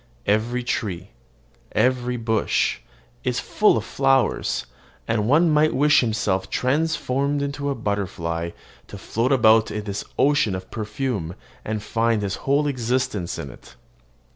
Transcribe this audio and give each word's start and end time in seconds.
Every 0.25 0.63
tree, 0.63 1.11
every 1.73 2.17
bush, 2.17 2.79
is 3.23 3.39
full 3.39 3.77
of 3.77 3.85
flowers; 3.85 4.65
and 5.07 5.27
one 5.27 5.51
might 5.51 5.75
wish 5.75 5.99
himself 6.01 6.49
transformed 6.49 7.43
into 7.43 7.69
a 7.69 7.75
butterfly, 7.75 8.49
to 8.87 8.97
float 8.97 9.31
about 9.31 9.69
in 9.69 9.83
this 9.83 10.03
ocean 10.17 10.55
of 10.55 10.71
perfume, 10.71 11.35
and 11.63 11.83
find 11.83 12.23
his 12.23 12.33
whole 12.49 12.65
existence 12.65 13.37
in 13.37 13.51
it. 13.51 13.75